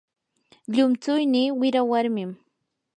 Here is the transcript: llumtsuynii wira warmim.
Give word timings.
llumtsuynii 0.73 1.55
wira 1.59 1.81
warmim. 1.89 2.31